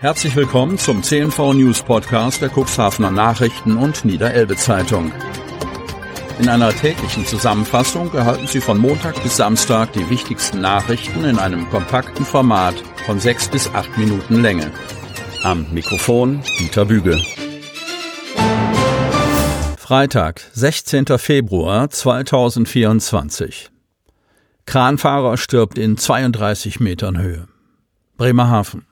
Herzlich 0.00 0.34
willkommen 0.34 0.78
zum 0.78 1.02
CNV 1.02 1.52
News 1.52 1.82
Podcast 1.82 2.40
der 2.40 2.48
Cuxhavener 2.48 3.10
Nachrichten 3.10 3.76
und 3.76 4.02
Niederelbe 4.06 4.56
Zeitung. 4.56 5.12
In 6.38 6.48
einer 6.48 6.70
täglichen 6.70 7.26
Zusammenfassung 7.26 8.10
erhalten 8.14 8.46
Sie 8.46 8.62
von 8.62 8.78
Montag 8.78 9.22
bis 9.22 9.36
Samstag 9.36 9.92
die 9.92 10.08
wichtigsten 10.08 10.62
Nachrichten 10.62 11.24
in 11.24 11.38
einem 11.38 11.68
kompakten 11.68 12.24
Format 12.24 12.76
von 13.04 13.20
sechs 13.20 13.50
bis 13.50 13.68
acht 13.74 13.98
Minuten 13.98 14.40
Länge. 14.40 14.72
Am 15.42 15.66
Mikrofon 15.70 16.40
Dieter 16.58 16.86
Bügel. 16.86 17.22
Freitag, 19.76 20.40
16. 20.54 21.18
Februar 21.18 21.90
2024. 21.90 23.68
Kranfahrer 24.64 25.36
stirbt 25.36 25.76
in 25.76 25.98
32 25.98 26.80
Metern 26.80 27.18
Höhe. 27.18 27.48
Bremerhaven. 28.16 28.86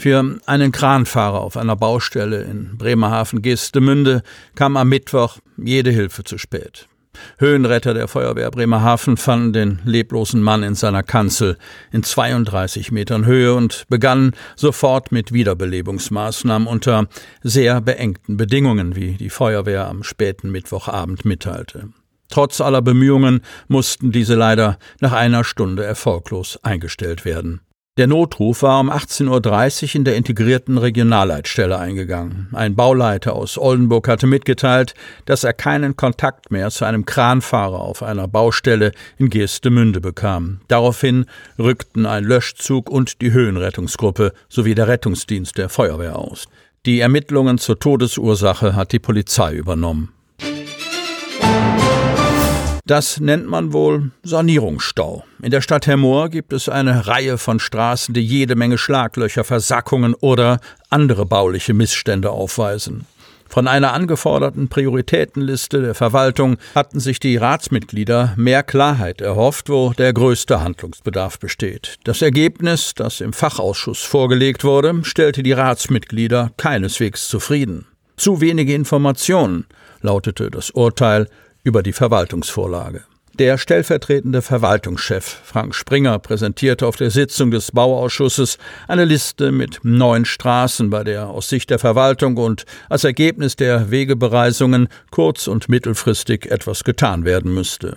Für 0.00 0.38
einen 0.46 0.72
Kranfahrer 0.72 1.42
auf 1.42 1.58
einer 1.58 1.76
Baustelle 1.76 2.40
in 2.44 2.78
Bremerhaven-Geestemünde 2.78 4.22
kam 4.54 4.78
am 4.78 4.88
Mittwoch 4.88 5.36
jede 5.58 5.90
Hilfe 5.90 6.24
zu 6.24 6.38
spät. 6.38 6.88
Höhenretter 7.36 7.92
der 7.92 8.08
Feuerwehr 8.08 8.50
Bremerhaven 8.50 9.18
fanden 9.18 9.52
den 9.52 9.78
leblosen 9.84 10.40
Mann 10.40 10.62
in 10.62 10.74
seiner 10.74 11.02
Kanzel 11.02 11.58
in 11.92 12.02
32 12.02 12.92
Metern 12.92 13.26
Höhe 13.26 13.52
und 13.52 13.84
begannen 13.90 14.32
sofort 14.56 15.12
mit 15.12 15.34
Wiederbelebungsmaßnahmen 15.34 16.66
unter 16.66 17.06
sehr 17.42 17.82
beengten 17.82 18.38
Bedingungen, 18.38 18.96
wie 18.96 19.18
die 19.18 19.28
Feuerwehr 19.28 19.86
am 19.86 20.02
späten 20.02 20.50
Mittwochabend 20.50 21.26
mitteilte. 21.26 21.90
Trotz 22.30 22.62
aller 22.62 22.80
Bemühungen 22.80 23.42
mussten 23.68 24.12
diese 24.12 24.34
leider 24.34 24.78
nach 25.00 25.12
einer 25.12 25.44
Stunde 25.44 25.84
erfolglos 25.84 26.58
eingestellt 26.62 27.26
werden. 27.26 27.60
Der 28.00 28.06
Notruf 28.06 28.62
war 28.62 28.80
um 28.80 28.90
18.30 28.90 29.82
Uhr 29.82 29.94
in 29.96 30.04
der 30.04 30.16
integrierten 30.16 30.78
Regionalleitstelle 30.78 31.78
eingegangen. 31.78 32.48
Ein 32.54 32.74
Bauleiter 32.74 33.34
aus 33.34 33.58
Oldenburg 33.58 34.08
hatte 34.08 34.26
mitgeteilt, 34.26 34.94
dass 35.26 35.44
er 35.44 35.52
keinen 35.52 35.98
Kontakt 35.98 36.50
mehr 36.50 36.70
zu 36.70 36.86
einem 36.86 37.04
Kranfahrer 37.04 37.78
auf 37.78 38.02
einer 38.02 38.26
Baustelle 38.26 38.92
in 39.18 39.28
Geestemünde 39.28 40.00
bekam. 40.00 40.62
Daraufhin 40.68 41.26
rückten 41.58 42.06
ein 42.06 42.24
Löschzug 42.24 42.88
und 42.88 43.20
die 43.20 43.32
Höhenrettungsgruppe 43.32 44.32
sowie 44.48 44.74
der 44.74 44.88
Rettungsdienst 44.88 45.58
der 45.58 45.68
Feuerwehr 45.68 46.18
aus. 46.18 46.46
Die 46.86 47.00
Ermittlungen 47.00 47.58
zur 47.58 47.78
Todesursache 47.80 48.74
hat 48.74 48.92
die 48.92 48.98
Polizei 48.98 49.52
übernommen. 49.52 50.14
Das 52.90 53.20
nennt 53.20 53.46
man 53.46 53.72
wohl 53.72 54.10
Sanierungsstau. 54.24 55.22
In 55.40 55.52
der 55.52 55.60
Stadt 55.60 55.86
Hemmoor 55.86 56.28
gibt 56.28 56.52
es 56.52 56.68
eine 56.68 57.06
Reihe 57.06 57.38
von 57.38 57.60
Straßen, 57.60 58.12
die 58.14 58.20
jede 58.20 58.56
Menge 58.56 58.78
Schlaglöcher, 58.78 59.44
Versackungen 59.44 60.12
oder 60.14 60.58
andere 60.88 61.24
bauliche 61.24 61.72
Missstände 61.72 62.30
aufweisen. 62.30 63.06
Von 63.48 63.68
einer 63.68 63.92
angeforderten 63.92 64.68
Prioritätenliste 64.68 65.82
der 65.82 65.94
Verwaltung 65.94 66.56
hatten 66.74 66.98
sich 66.98 67.20
die 67.20 67.36
Ratsmitglieder 67.36 68.34
mehr 68.36 68.64
Klarheit 68.64 69.20
erhofft, 69.20 69.68
wo 69.68 69.92
der 69.92 70.12
größte 70.12 70.60
Handlungsbedarf 70.60 71.38
besteht. 71.38 71.94
Das 72.02 72.22
Ergebnis, 72.22 72.94
das 72.96 73.20
im 73.20 73.32
Fachausschuss 73.32 74.02
vorgelegt 74.02 74.64
wurde, 74.64 75.04
stellte 75.04 75.44
die 75.44 75.52
Ratsmitglieder 75.52 76.50
keineswegs 76.56 77.28
zufrieden. 77.28 77.86
Zu 78.16 78.40
wenige 78.40 78.74
Informationen, 78.74 79.66
lautete 80.02 80.50
das 80.50 80.70
Urteil 80.70 81.28
über 81.62 81.82
die 81.82 81.92
Verwaltungsvorlage. 81.92 83.04
Der 83.38 83.58
stellvertretende 83.58 84.42
Verwaltungschef 84.42 85.24
Frank 85.44 85.74
Springer 85.74 86.18
präsentierte 86.18 86.86
auf 86.86 86.96
der 86.96 87.10
Sitzung 87.10 87.50
des 87.50 87.72
Bauausschusses 87.72 88.58
eine 88.88 89.04
Liste 89.04 89.52
mit 89.52 89.78
neun 89.82 90.24
Straßen, 90.24 90.90
bei 90.90 91.04
der 91.04 91.28
aus 91.28 91.48
Sicht 91.48 91.70
der 91.70 91.78
Verwaltung 91.78 92.36
und 92.36 92.66
als 92.88 93.04
Ergebnis 93.04 93.56
der 93.56 93.90
Wegebereisungen 93.90 94.88
kurz- 95.10 95.46
und 95.46 95.68
mittelfristig 95.68 96.50
etwas 96.50 96.84
getan 96.84 97.24
werden 97.24 97.54
müsste. 97.54 97.96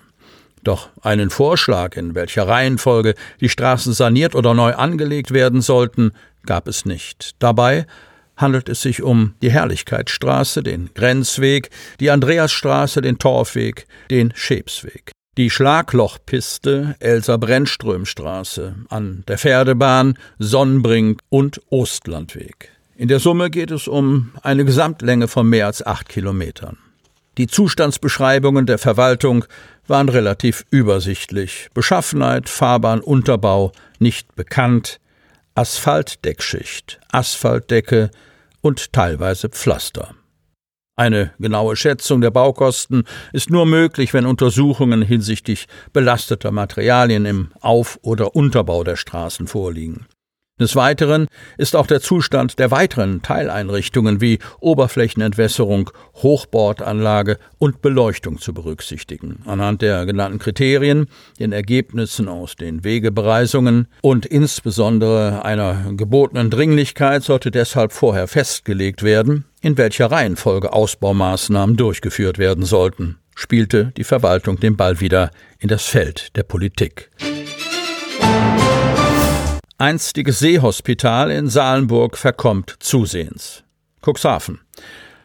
Doch 0.63 0.89
einen 1.01 1.29
Vorschlag, 1.29 1.97
in 1.97 2.15
welcher 2.15 2.47
Reihenfolge 2.47 3.15
die 3.41 3.49
Straßen 3.49 3.91
saniert 3.91 4.35
oder 4.35 4.53
neu 4.53 4.75
angelegt 4.75 5.31
werden 5.31 5.61
sollten, 5.61 6.11
gab 6.45 6.67
es 6.67 6.85
nicht. 6.85 7.31
Dabei 7.39 7.85
handelt 8.37 8.69
es 8.69 8.81
sich 8.81 9.01
um 9.01 9.33
die 9.41 9.51
Herrlichkeitsstraße, 9.51 10.63
den 10.63 10.89
Grenzweg, 10.93 11.69
die 11.99 12.09
Andreasstraße, 12.09 13.01
den 13.01 13.19
Torfweg, 13.19 13.87
den 14.09 14.33
Schäpsweg. 14.35 15.11
Die 15.37 15.49
Schlaglochpiste 15.49 16.95
Elsa 16.99 17.37
Brennströmstraße 17.37 18.75
an 18.89 19.23
der 19.27 19.39
Pferdebahn, 19.39 20.17
Sonnenbrink 20.37 21.21
und 21.29 21.59
Ostlandweg. 21.69 22.69
In 22.95 23.07
der 23.07 23.19
Summe 23.19 23.49
geht 23.49 23.71
es 23.71 23.87
um 23.87 24.31
eine 24.43 24.63
Gesamtlänge 24.63 25.27
von 25.27 25.49
mehr 25.49 25.65
als 25.65 25.83
acht 25.83 26.07
Kilometern. 26.07 26.77
Die 27.39 27.47
Zustandsbeschreibungen 27.47 28.67
der 28.67 28.77
Verwaltung 28.77 29.45
waren 29.87 30.07
relativ 30.07 30.65
übersichtlich. 30.69 31.69
Beschaffenheit, 31.73 32.47
Fahrbahn, 32.47 33.01
Unterbau 33.01 33.71
nicht 33.97 34.35
bekannt, 34.35 34.99
Asphaltdeckschicht, 35.55 36.99
Asphaltdecke 37.11 38.09
und 38.61 38.91
teilweise 38.91 39.49
Pflaster. 39.49 40.15
Eine 40.95 41.31
genaue 41.37 41.75
Schätzung 41.75 42.21
der 42.21 42.31
Baukosten 42.31 43.03
ist 43.33 43.51
nur 43.51 43.67
möglich, 43.67 44.15
wenn 44.15 44.25
Untersuchungen 44.25 45.03
hinsichtlich 45.03 45.67
belasteter 45.91 46.51
Materialien 46.51 47.25
im 47.25 47.51
Auf- 47.61 47.99
oder 48.01 48.35
Unterbau 48.35 48.83
der 48.83 48.95
Straßen 48.95 49.47
vorliegen. 49.47 50.07
Des 50.59 50.75
Weiteren 50.75 51.27
ist 51.57 51.75
auch 51.75 51.87
der 51.87 51.99
Zustand 51.99 52.59
der 52.59 52.69
weiteren 52.69 53.23
Teileinrichtungen 53.23 54.21
wie 54.21 54.37
Oberflächenentwässerung, 54.59 55.89
Hochbordanlage 56.17 57.39
und 57.57 57.81
Beleuchtung 57.81 58.37
zu 58.37 58.53
berücksichtigen. 58.53 59.41
Anhand 59.47 59.81
der 59.81 60.05
genannten 60.05 60.37
Kriterien, 60.37 61.07
den 61.39 61.53
Ergebnissen 61.53 62.27
aus 62.27 62.55
den 62.55 62.83
Wegebereisungen 62.83 63.87
und 64.03 64.27
insbesondere 64.27 65.43
einer 65.43 65.91
gebotenen 65.97 66.51
Dringlichkeit 66.51 67.23
sollte 67.23 67.49
deshalb 67.49 67.91
vorher 67.91 68.27
festgelegt 68.27 69.01
werden, 69.01 69.45
in 69.61 69.79
welcher 69.79 70.11
Reihenfolge 70.11 70.71
Ausbaumaßnahmen 70.71 71.77
durchgeführt 71.77 72.37
werden 72.37 72.63
sollten, 72.63 73.17
spielte 73.33 73.91
die 73.97 74.03
Verwaltung 74.03 74.59
den 74.59 74.77
Ball 74.77 74.99
wieder 74.99 75.31
in 75.57 75.67
das 75.67 75.87
Feld 75.87 76.35
der 76.37 76.43
Politik 76.43 77.09
einstiges 79.83 80.39
Seehospital 80.39 81.29
in 81.29 81.49
Salenburg 81.49 82.17
verkommt 82.17 82.77
zusehends. 82.79 83.63
Cuxhaven. 84.01 84.61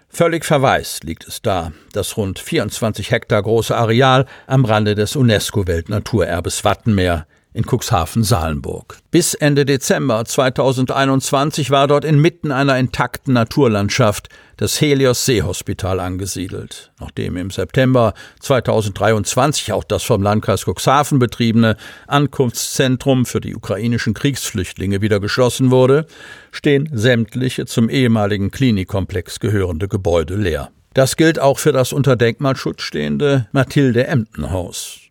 Völlig 0.09 0.45
verwaist 0.45 1.05
liegt 1.05 1.29
es 1.29 1.43
da, 1.43 1.71
das 1.93 2.17
rund 2.17 2.41
24 2.41 3.13
Hektar 3.13 3.41
große 3.41 3.77
Areal 3.77 4.27
am 4.49 4.65
Rande 4.65 4.97
des 4.97 5.15
UNESCO-Weltnaturerbes 5.15 6.65
Wattenmeer 6.65 7.29
in 7.53 7.65
Cuxhaven-Salenburg. 7.65 8.99
Bis 9.11 9.35
Ende 9.35 9.65
Dezember 9.65 10.25
2021 10.25 11.71
war 11.71 11.87
dort 11.87 12.05
inmitten 12.05 12.53
einer 12.53 12.79
intakten 12.79 13.35
Naturlandschaft 13.35 14.29
das 14.57 14.81
Helios 14.81 15.25
Seehospital 15.25 16.01
angesiedelt. 16.01 16.93
Nachdem 17.01 17.37
im 17.37 17.51
September 17.51 18.15
2023 18.41 19.73
auch 19.73 19.85
das 19.85 20.03
vom 20.03 20.23
Landkreis 20.23 20.65
Cuxhaven 20.67 21.19
betriebene 21.19 21.77
Ankunftszentrum 22.07 23.25
für 23.25 23.41
die 23.41 23.57
ukrainischen 23.57 24.15
Kriegsflüchtlinge 24.15 25.01
wieder 25.01 25.21
geschlossen 25.21 25.71
wurde, 25.71 26.07
stehen 26.53 26.89
sämtliche 26.93 27.67
zum 27.67 27.89
ehemaligen 27.89 28.51
Klinikkomplex 28.51 29.41
gehörende 29.41 29.89
Gebäude 29.89 30.37
leer. 30.37 30.71
Das 30.95 31.17
gilt 31.17 31.39
auch 31.39 31.59
für 31.59 31.73
das 31.73 31.93
unter 31.93 32.17
Denkmalschutz 32.17 32.83
stehende 32.83 33.47
Mathilde 33.53 34.07
Emden 34.07 34.51
Haus. 34.51 35.08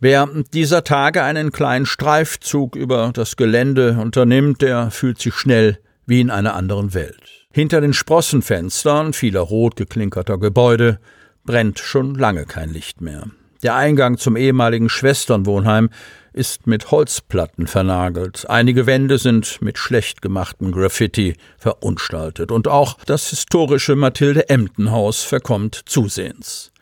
Wer 0.00 0.28
dieser 0.52 0.82
Tage 0.82 1.22
einen 1.22 1.52
kleinen 1.52 1.86
Streifzug 1.86 2.74
über 2.74 3.12
das 3.14 3.36
Gelände 3.36 3.96
unternimmt, 4.00 4.60
der 4.60 4.90
fühlt 4.90 5.20
sich 5.20 5.34
schnell 5.34 5.78
wie 6.04 6.20
in 6.20 6.30
einer 6.30 6.54
anderen 6.54 6.94
Welt. 6.94 7.46
Hinter 7.52 7.80
den 7.80 7.92
Sprossenfenstern 7.92 9.12
vieler 9.12 9.40
rot 9.40 9.76
geklinkerter 9.76 10.38
Gebäude 10.38 10.98
brennt 11.44 11.78
schon 11.78 12.16
lange 12.16 12.44
kein 12.44 12.70
Licht 12.70 13.00
mehr. 13.00 13.28
Der 13.62 13.76
Eingang 13.76 14.18
zum 14.18 14.36
ehemaligen 14.36 14.88
Schwesternwohnheim 14.88 15.88
ist 16.34 16.66
mit 16.66 16.90
Holzplatten 16.90 17.68
vernagelt. 17.68 18.50
Einige 18.50 18.86
Wände 18.86 19.18
sind 19.18 19.62
mit 19.62 19.78
schlecht 19.78 20.20
gemachtem 20.20 20.72
Graffiti 20.72 21.36
verunstaltet 21.56 22.50
und 22.50 22.66
auch 22.66 22.98
das 23.06 23.30
historische 23.30 23.94
Mathilde 23.94 24.48
Emden 24.48 24.90
Haus 24.90 25.22
verkommt 25.22 25.80
zusehends. 25.86 26.73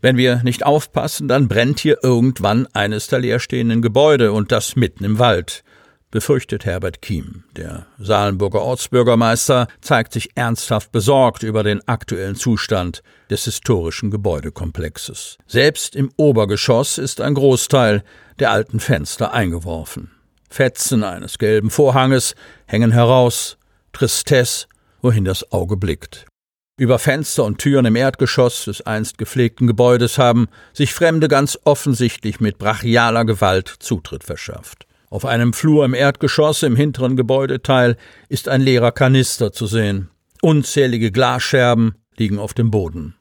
Wenn 0.00 0.16
wir 0.16 0.42
nicht 0.42 0.64
aufpassen, 0.64 1.28
dann 1.28 1.48
brennt 1.48 1.80
hier 1.80 1.98
irgendwann 2.02 2.66
eines 2.72 3.06
der 3.08 3.18
leerstehenden 3.18 3.82
Gebäude 3.82 4.32
und 4.32 4.50
das 4.50 4.76
mitten 4.76 5.04
im 5.04 5.18
Wald, 5.18 5.62
befürchtet 6.10 6.64
Herbert 6.64 7.02
Kiem. 7.02 7.44
Der 7.56 7.86
Salenburger 7.98 8.62
Ortsbürgermeister 8.62 9.68
zeigt 9.80 10.12
sich 10.12 10.30
ernsthaft 10.36 10.90
besorgt 10.90 11.42
über 11.42 11.62
den 11.62 11.86
aktuellen 11.86 12.34
Zustand 12.34 13.02
des 13.28 13.44
historischen 13.44 14.10
Gebäudekomplexes. 14.10 15.38
Selbst 15.46 15.94
im 15.94 16.10
Obergeschoss 16.16 16.98
ist 16.98 17.20
ein 17.20 17.34
Großteil 17.34 18.02
der 18.38 18.50
alten 18.50 18.80
Fenster 18.80 19.32
eingeworfen. 19.32 20.10
Fetzen 20.48 21.04
eines 21.04 21.38
gelben 21.38 21.70
Vorhanges 21.70 22.34
hängen 22.66 22.90
heraus, 22.90 23.56
Tristesse, 23.92 24.66
wohin 25.02 25.24
das 25.24 25.52
Auge 25.52 25.76
blickt. 25.76 26.26
Über 26.80 26.98
Fenster 26.98 27.44
und 27.44 27.58
Türen 27.58 27.84
im 27.84 27.94
Erdgeschoss 27.94 28.64
des 28.64 28.80
einst 28.86 29.18
gepflegten 29.18 29.66
Gebäudes 29.66 30.16
haben 30.16 30.48
sich 30.72 30.94
Fremde 30.94 31.28
ganz 31.28 31.58
offensichtlich 31.64 32.40
mit 32.40 32.56
brachialer 32.56 33.26
Gewalt 33.26 33.68
Zutritt 33.80 34.24
verschafft. 34.24 34.86
Auf 35.10 35.26
einem 35.26 35.52
Flur 35.52 35.84
im 35.84 35.92
Erdgeschoss 35.92 36.62
im 36.62 36.76
hinteren 36.76 37.16
Gebäudeteil 37.16 37.98
ist 38.30 38.48
ein 38.48 38.62
leerer 38.62 38.92
Kanister 38.92 39.52
zu 39.52 39.66
sehen. 39.66 40.08
Unzählige 40.40 41.12
Glasscherben 41.12 41.96
liegen 42.16 42.38
auf 42.38 42.54
dem 42.54 42.70
Boden. 42.70 43.14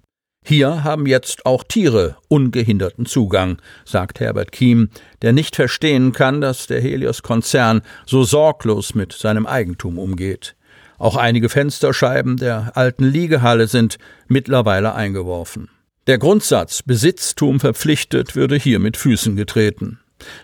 Hier 0.46 0.86
haben 0.86 1.06
jetzt 1.06 1.46
auch 1.46 1.66
Tiere 1.66 2.16
ungehinderten 2.30 3.06
Zugang, 3.08 3.62
sagt 3.84 4.22
Herbert 4.22 4.54
Kiem, 4.54 4.90
der 5.22 5.34
nicht 5.34 5.58
verstehen 5.58 6.14
kann, 6.14 6.40
dass 6.40 6.68
der 6.68 6.80
Helios-Konzern 6.80 7.82
so 8.06 8.24
sorglos 8.24 8.96
mit 8.96 9.12
seinem 9.12 9.46
Eigentum 9.46 10.00
umgeht. 10.00 10.56
Auch 11.00 11.16
einige 11.16 11.50
Fensterscheiben 11.50 12.38
der 12.38 12.74
alten 12.76 13.06
Liegehalle 13.06 13.68
sind 13.68 13.98
mittlerweile 14.28 14.94
eingeworfen. 14.94 15.70
Der 16.08 16.18
Grundsatz 16.18 16.84
Besitztum 16.84 17.60
verpflichtet 17.60 18.36
würde 18.36 18.58
hier 18.58 18.80
mit 18.80 18.98
Füßen 18.98 19.36
getreten. 19.36 20.00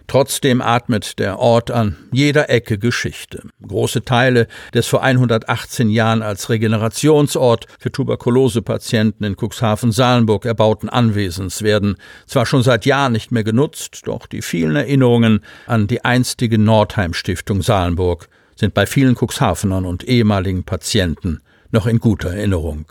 Trotzdem 0.08 0.62
atmet 0.62 1.20
der 1.20 1.40
Ort 1.40 1.72
an 1.72 1.98
jeder 2.12 2.50
Ecke 2.50 2.78
Geschichte. 2.78 3.44
Große 3.68 4.06
Teile 4.06 4.48
des 4.74 4.88
vor 4.88 5.04
118 5.04 5.90
Jahren 5.90 6.22
als 6.22 6.50
Regenerationsort 6.50 7.68
für 7.78 7.92
Tuberkulosepatienten 7.92 9.26
in 9.26 9.36
Cuxhaven-Salenburg 9.36 10.46
erbauten 10.46 10.88
Anwesens 10.88 11.62
werden 11.62 11.98
zwar 12.26 12.46
schon 12.46 12.64
seit 12.64 12.86
Jahren 12.86 13.12
nicht 13.12 13.32
mehr 13.32 13.44
genutzt, 13.44 14.04
doch 14.06 14.28
die 14.28 14.42
vielen 14.42 14.78
Erinnerungen 14.78 15.42
an 15.68 15.88
die 15.88 16.06
einstige 16.06 16.58
Nordheim-Stiftung 16.58 17.62
Salenburg 17.62 18.30
sind 18.56 18.74
bei 18.74 18.86
vielen 18.86 19.16
Cuxhavenern 19.16 19.86
und 19.86 20.08
ehemaligen 20.08 20.64
Patienten 20.64 21.42
noch 21.72 21.88
in 21.88 22.00
guter 22.00 22.30
Erinnerung. 22.30 22.86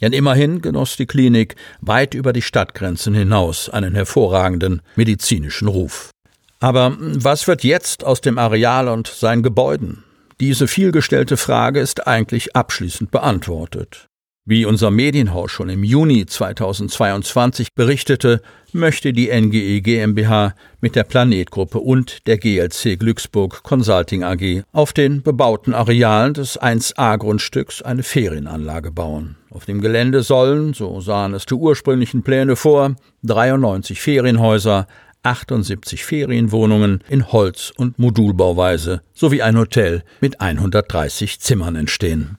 Denn 0.00 0.12
immerhin 0.12 0.60
genoss 0.60 0.96
die 0.96 1.06
Klinik 1.06 1.54
weit 1.80 2.14
über 2.14 2.32
die 2.32 2.42
Stadtgrenzen 2.42 3.14
hinaus 3.14 3.68
einen 3.68 3.94
hervorragenden 3.94 4.82
medizinischen 4.96 5.68
Ruf. 5.68 6.10
Aber 6.58 6.96
was 6.98 7.46
wird 7.46 7.62
jetzt 7.62 8.04
aus 8.04 8.20
dem 8.20 8.38
Areal 8.38 8.88
und 8.88 9.06
seinen 9.06 9.42
Gebäuden? 9.42 10.04
Diese 10.40 10.66
vielgestellte 10.66 11.36
Frage 11.36 11.80
ist 11.80 12.06
eigentlich 12.06 12.56
abschließend 12.56 13.10
beantwortet. 13.10 14.08
Wie 14.44 14.64
unser 14.64 14.90
Medienhaus 14.90 15.52
schon 15.52 15.68
im 15.68 15.84
Juni 15.84 16.26
2022 16.26 17.68
berichtete, 17.76 18.42
möchte 18.72 19.12
die 19.12 19.28
NGE 19.28 19.80
GmbH 19.82 20.56
mit 20.80 20.96
der 20.96 21.04
Planetgruppe 21.04 21.78
und 21.78 22.26
der 22.26 22.38
GLC 22.38 22.98
Glücksburg 22.98 23.62
Consulting 23.62 24.24
AG 24.24 24.64
auf 24.72 24.92
den 24.92 25.22
bebauten 25.22 25.74
Arealen 25.74 26.34
des 26.34 26.60
1A-Grundstücks 26.60 27.82
eine 27.82 28.02
Ferienanlage 28.02 28.90
bauen. 28.90 29.36
Auf 29.48 29.64
dem 29.64 29.80
Gelände 29.80 30.24
sollen, 30.24 30.74
so 30.74 31.00
sahen 31.00 31.34
es 31.34 31.46
die 31.46 31.54
ursprünglichen 31.54 32.24
Pläne 32.24 32.56
vor, 32.56 32.96
93 33.22 34.00
Ferienhäuser, 34.00 34.88
78 35.22 36.04
Ferienwohnungen 36.04 37.04
in 37.08 37.30
Holz- 37.30 37.72
und 37.76 38.00
Modulbauweise 38.00 39.02
sowie 39.14 39.42
ein 39.42 39.56
Hotel 39.56 40.02
mit 40.20 40.40
130 40.40 41.38
Zimmern 41.38 41.76
entstehen. 41.76 42.38